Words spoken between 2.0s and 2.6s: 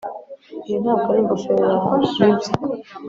nibyo